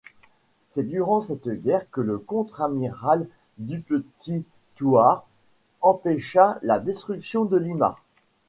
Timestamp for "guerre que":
1.47-2.01